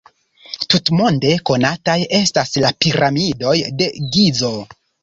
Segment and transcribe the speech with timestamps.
[0.73, 4.57] Tutmonde konataj estas la Piramidoj de Gizo.